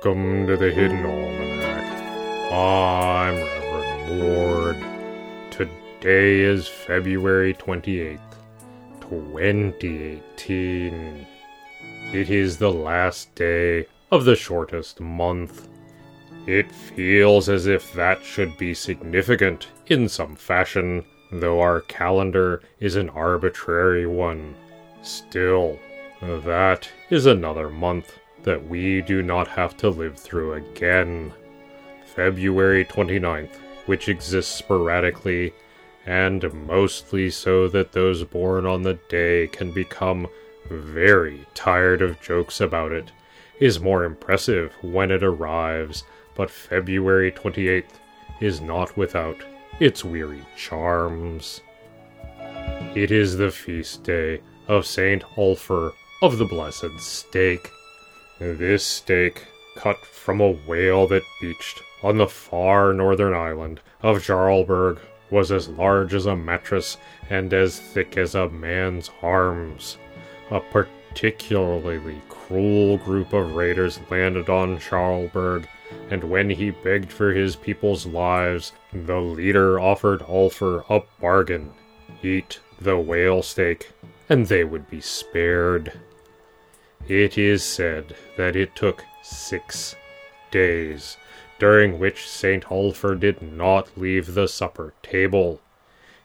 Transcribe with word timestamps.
Welcome 0.00 0.46
to 0.46 0.56
the 0.56 0.70
Hidden 0.70 1.04
Almanac. 1.04 2.52
I'm 2.52 3.34
Reverend 3.34 4.20
Mord. 4.20 4.76
Today 5.50 6.38
is 6.38 6.68
February 6.68 7.54
28th, 7.54 8.20
2018. 9.00 11.26
It 12.12 12.30
is 12.30 12.58
the 12.58 12.70
last 12.70 13.34
day 13.34 13.86
of 14.12 14.24
the 14.24 14.36
shortest 14.36 15.00
month. 15.00 15.68
It 16.46 16.70
feels 16.70 17.48
as 17.48 17.66
if 17.66 17.92
that 17.94 18.22
should 18.22 18.56
be 18.56 18.74
significant 18.74 19.66
in 19.88 20.08
some 20.08 20.36
fashion, 20.36 21.04
though 21.32 21.60
our 21.60 21.80
calendar 21.80 22.62
is 22.78 22.94
an 22.94 23.10
arbitrary 23.10 24.06
one. 24.06 24.54
Still, 25.02 25.76
that 26.22 26.88
is 27.10 27.26
another 27.26 27.68
month 27.68 28.16
that 28.42 28.68
we 28.68 29.02
do 29.02 29.22
not 29.22 29.48
have 29.48 29.76
to 29.78 29.88
live 29.88 30.18
through 30.18 30.54
again. 30.54 31.32
February 32.14 32.84
29th, 32.84 33.56
which 33.86 34.08
exists 34.08 34.54
sporadically, 34.54 35.52
and 36.06 36.52
mostly 36.66 37.30
so 37.30 37.68
that 37.68 37.92
those 37.92 38.24
born 38.24 38.66
on 38.66 38.82
the 38.82 38.98
day 39.08 39.46
can 39.48 39.72
become 39.72 40.26
very 40.70 41.46
tired 41.54 42.02
of 42.02 42.20
jokes 42.20 42.60
about 42.60 42.92
it, 42.92 43.12
is 43.60 43.80
more 43.80 44.04
impressive 44.04 44.72
when 44.82 45.10
it 45.10 45.22
arrives, 45.22 46.04
but 46.34 46.50
February 46.50 47.32
28th 47.32 48.00
is 48.40 48.60
not 48.60 48.96
without 48.96 49.36
its 49.80 50.04
weary 50.04 50.44
charms. 50.56 51.60
It 52.94 53.10
is 53.10 53.36
the 53.36 53.50
feast 53.50 54.04
day 54.04 54.40
of 54.66 54.86
Saint 54.86 55.22
Ulfr 55.36 55.92
of 56.22 56.38
the 56.38 56.44
Blessed 56.44 56.98
Steak. 56.98 57.70
This 58.40 58.84
steak, 58.84 59.46
cut 59.74 60.04
from 60.06 60.40
a 60.40 60.50
whale 60.50 61.08
that 61.08 61.24
beached 61.40 61.82
on 62.04 62.18
the 62.18 62.28
far 62.28 62.92
northern 62.92 63.34
island 63.34 63.80
of 64.00 64.22
Jarlberg, 64.22 65.00
was 65.30 65.50
as 65.50 65.68
large 65.68 66.14
as 66.14 66.26
a 66.26 66.36
mattress 66.36 66.96
and 67.28 67.52
as 67.52 67.80
thick 67.80 68.16
as 68.16 68.36
a 68.36 68.48
man's 68.48 69.10
arms. 69.22 69.98
A 70.50 70.60
particularly 70.60 72.22
cruel 72.28 72.96
group 72.98 73.32
of 73.32 73.56
raiders 73.56 74.00
landed 74.08 74.48
on 74.48 74.78
Jarlberg, 74.78 75.66
and 76.10 76.22
when 76.22 76.48
he 76.48 76.70
begged 76.70 77.10
for 77.10 77.32
his 77.32 77.56
people's 77.56 78.06
lives, 78.06 78.72
the 78.92 79.20
leader 79.20 79.80
offered 79.80 80.20
Ulfr 80.20 80.84
a 80.88 81.02
bargain 81.20 81.72
eat 82.22 82.60
the 82.80 82.96
whale 82.96 83.42
steak, 83.42 83.90
and 84.28 84.46
they 84.46 84.62
would 84.64 84.88
be 84.88 85.00
spared. 85.00 85.92
It 87.08 87.38
is 87.38 87.64
said 87.64 88.14
that 88.36 88.54
it 88.54 88.74
took 88.74 89.02
six 89.22 89.96
days, 90.50 91.16
during 91.58 91.98
which 91.98 92.28
St. 92.28 92.64
Ulfr 92.64 93.18
did 93.18 93.40
not 93.40 93.96
leave 93.96 94.34
the 94.34 94.46
supper 94.46 94.92
table. 95.02 95.62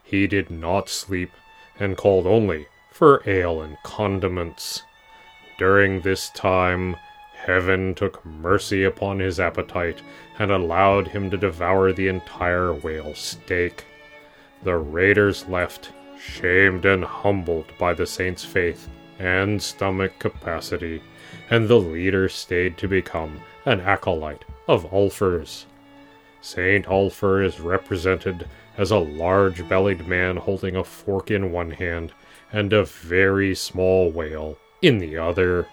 He 0.03 0.27
did 0.27 0.51
not 0.51 0.89
sleep, 0.89 1.31
and 1.79 1.95
called 1.95 2.27
only 2.27 2.67
for 2.91 3.23
ale 3.25 3.61
and 3.61 3.77
condiments. 3.83 4.83
During 5.57 6.01
this 6.01 6.29
time, 6.31 6.97
heaven 7.33 7.95
took 7.95 8.25
mercy 8.25 8.83
upon 8.83 9.19
his 9.19 9.39
appetite 9.39 10.01
and 10.37 10.51
allowed 10.51 11.07
him 11.07 11.31
to 11.31 11.37
devour 11.37 11.93
the 11.93 12.09
entire 12.09 12.73
whale 12.73 13.15
steak. 13.15 13.85
The 14.63 14.75
raiders 14.75 15.47
left, 15.47 15.93
shamed 16.19 16.83
and 16.83 17.05
humbled 17.05 17.67
by 17.79 17.93
the 17.93 18.05
saint's 18.05 18.43
faith 18.43 18.89
and 19.19 19.61
stomach 19.61 20.17
capacity, 20.19 21.01
and 21.49 21.67
the 21.67 21.79
leader 21.79 22.27
stayed 22.29 22.77
to 22.77 22.87
become 22.87 23.41
an 23.65 23.79
acolyte 23.81 24.45
of 24.67 24.85
Ulfr's. 24.91 25.65
Saint 26.41 26.85
Ulfr 26.87 27.45
is 27.45 27.59
represented 27.59 28.47
as 28.77 28.91
a 28.91 28.97
large 28.97 29.67
bellied 29.69 30.07
man 30.07 30.35
holding 30.35 30.75
a 30.75 30.83
fork 30.83 31.31
in 31.31 31.51
one 31.51 31.71
hand 31.71 32.11
and 32.51 32.73
a 32.73 32.83
very 32.83 33.55
small 33.55 34.11
whale 34.11 34.57
in 34.81 34.97
the 34.97 35.17
other. 35.17 35.67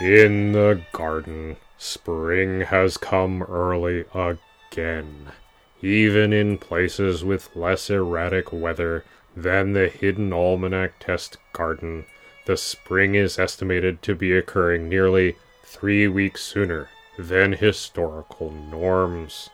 In 0.00 0.52
the 0.52 0.80
garden, 0.92 1.56
spring 1.76 2.60
has 2.60 2.96
come 2.96 3.42
early 3.42 4.04
again, 4.14 5.32
even 5.80 6.32
in 6.32 6.58
places 6.58 7.24
with 7.24 7.54
less 7.56 7.90
erratic 7.90 8.52
weather 8.52 9.04
than 9.36 9.72
the 9.72 9.88
hidden 9.88 10.32
almanac 10.32 10.98
test 10.98 11.38
garden. 11.52 12.04
The 12.46 12.56
spring 12.56 13.14
is 13.14 13.38
estimated 13.38 14.02
to 14.02 14.14
be 14.14 14.32
occurring 14.32 14.88
nearly 14.88 15.36
three 15.64 16.08
weeks 16.08 16.42
sooner 16.42 16.88
than 17.18 17.52
historical 17.52 18.50
norms. 18.50 19.50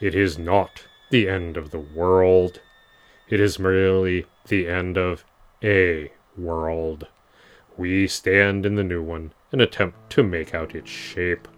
It 0.00 0.14
is 0.14 0.38
not 0.38 0.86
the 1.10 1.28
end 1.28 1.56
of 1.56 1.70
the 1.70 1.78
world. 1.78 2.60
It 3.28 3.40
is 3.40 3.58
merely 3.58 4.26
the 4.48 4.68
end 4.68 4.96
of 4.96 5.24
a 5.62 6.10
world. 6.36 7.06
We 7.76 8.06
stand 8.08 8.66
in 8.66 8.74
the 8.74 8.84
new 8.84 9.02
one 9.02 9.32
and 9.50 9.60
attempt 9.60 10.10
to 10.10 10.22
make 10.22 10.54
out 10.54 10.74
its 10.74 10.90
shape. 10.90 11.48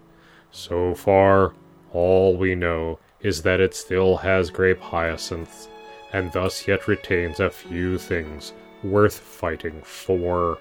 So 0.51 0.95
far, 0.95 1.55
all 1.93 2.37
we 2.37 2.55
know 2.55 2.99
is 3.21 3.43
that 3.43 3.61
it 3.61 3.75
still 3.75 4.19
has 4.19 4.51
grape 4.51 4.81
hyacinths, 4.81 5.69
and 6.15 6.31
thus 6.31 6.69
yet 6.69 6.87
retains 6.87 7.41
a 7.41 7.51
few 7.51 7.99
things 7.99 8.53
worth 8.85 9.19
fighting 9.19 9.83
for. 9.83 10.59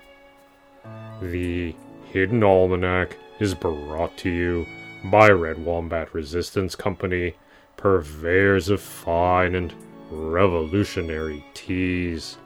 The 1.21 1.75
Hidden 2.11 2.43
Almanac 2.43 3.15
is 3.39 3.53
brought 3.53 4.17
to 4.17 4.31
you 4.31 4.65
by 5.11 5.29
Red 5.29 5.63
Wombat 5.63 6.11
Resistance 6.11 6.75
Company, 6.75 7.35
purveyors 7.77 8.69
of 8.69 8.81
fine 8.81 9.53
and 9.53 9.71
revolutionary 10.09 11.45
teas. 11.53 12.37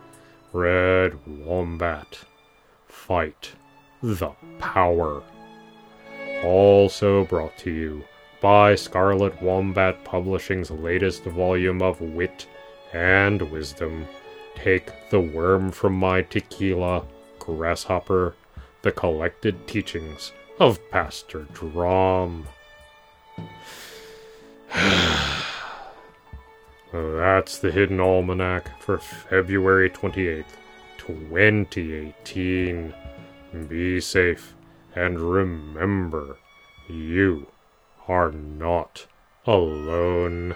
Red 0.51 1.17
Wombat. 1.25 2.19
Fight 2.87 3.53
the 4.03 4.31
power. 4.59 5.23
Also 6.43 7.23
brought 7.23 7.57
to 7.59 7.71
you 7.71 8.03
by 8.41 8.75
Scarlet 8.75 9.41
Wombat 9.41 10.03
Publishing's 10.03 10.71
latest 10.71 11.23
volume 11.23 11.81
of 11.81 12.01
wit 12.01 12.47
and 12.93 13.41
wisdom. 13.51 14.07
Take 14.55 14.91
the 15.09 15.19
worm 15.19 15.71
from 15.71 15.93
my 15.93 16.21
tequila, 16.21 17.03
grasshopper, 17.39 18.35
the 18.81 18.91
collected 18.91 19.67
teachings 19.67 20.31
of 20.59 20.79
Pastor 20.89 21.47
Drom. 21.53 22.47
That's 26.91 27.59
the 27.59 27.71
Hidden 27.71 27.99
Almanac 27.99 28.81
for 28.81 28.97
February 28.97 29.89
28th, 29.89 30.45
2018. 30.97 32.93
Be 33.67 34.01
safe 34.01 34.55
and 34.97 35.19
remember, 35.19 36.37
you 36.87 37.45
are 38.07 38.31
not 38.31 39.05
alone. 39.45 40.55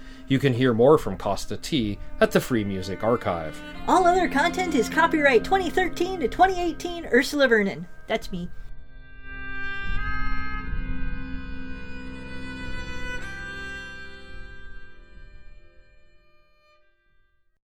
You 0.31 0.39
can 0.39 0.53
hear 0.53 0.73
more 0.73 0.97
from 0.97 1.17
Kosta 1.17 1.61
T 1.61 1.99
at 2.21 2.31
the 2.31 2.39
Free 2.39 2.63
Music 2.63 3.03
Archive. 3.03 3.61
All 3.85 4.07
other 4.07 4.29
content 4.29 4.75
is 4.75 4.87
copyright 4.87 5.43
2013 5.43 6.21
to 6.21 6.29
2018 6.29 7.07
Ursula 7.07 7.49
Vernon. 7.49 7.85
That's 8.07 8.31
me. 8.31 8.49